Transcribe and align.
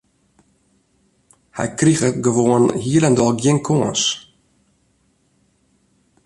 Hy 1.57 1.67
kriget 1.79 2.15
gewoan 2.25 2.65
hielendal 2.83 3.31
gjin 3.41 3.59
kâns. 3.67 4.01